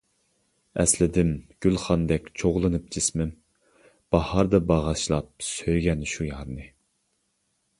ئەسلىدىم، 0.83 1.33
گۈلخاندەك 1.65 2.31
چوغلىنىپ 2.41 2.87
جىسمىم، 2.95 3.29
باھاردا 4.17 4.61
باغاشلاپ 4.73 5.47
سۆيگەن 5.49 6.03
شۇ 6.15 6.27
يارنى. 6.31 6.67